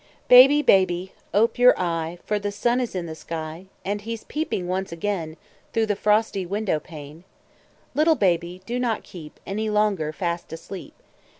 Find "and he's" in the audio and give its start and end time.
3.85-4.23